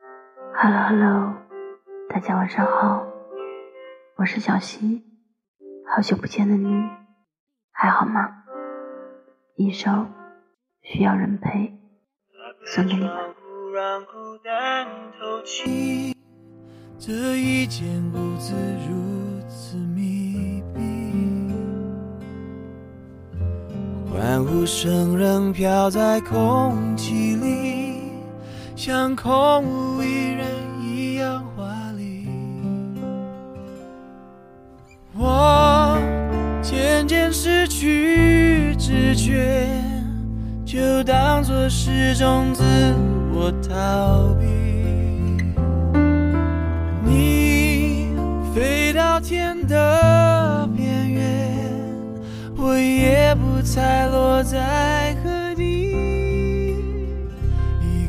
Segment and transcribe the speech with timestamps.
[0.00, 1.34] Hello Hello，
[2.08, 3.04] 大家晚上好，
[4.16, 5.02] 我是小溪，
[5.84, 6.88] 好久不见的你，
[7.72, 8.44] 还好吗？
[9.56, 10.06] 一首
[10.82, 11.76] 需要人陪，
[12.64, 13.12] 送给你们。
[16.98, 18.54] 这一间屋子
[18.88, 20.80] 如此密闭，
[24.12, 27.36] 欢呼声仍飘在空气，
[28.78, 30.46] 像空无一人
[30.80, 31.64] 一样华
[31.96, 32.28] 丽。
[35.16, 35.98] 我
[36.62, 39.68] 渐渐失去知觉，
[40.64, 42.62] 就当作是种自
[43.34, 44.46] 我逃避。
[47.02, 48.14] 你
[48.54, 51.52] 飞到天的边缘，
[52.56, 55.16] 我也不猜落在